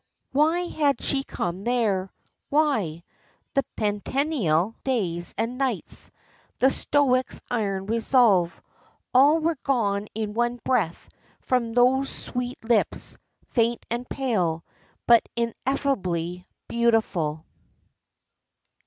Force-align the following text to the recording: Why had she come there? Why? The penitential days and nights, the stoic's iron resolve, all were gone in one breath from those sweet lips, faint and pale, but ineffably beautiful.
Why 0.31 0.61
had 0.61 0.99
she 0.99 1.23
come 1.23 1.63
there? 1.63 2.11
Why? 2.49 3.03
The 3.53 3.61
penitential 3.75 4.73
days 4.83 5.35
and 5.37 5.59
nights, 5.59 6.09
the 6.57 6.71
stoic's 6.71 7.39
iron 7.51 7.85
resolve, 7.85 8.59
all 9.13 9.37
were 9.37 9.59
gone 9.63 10.07
in 10.15 10.33
one 10.33 10.59
breath 10.63 11.07
from 11.41 11.73
those 11.73 12.09
sweet 12.09 12.63
lips, 12.65 13.15
faint 13.51 13.85
and 13.91 14.09
pale, 14.09 14.65
but 15.05 15.29
ineffably 15.35 16.45
beautiful. 16.67 17.45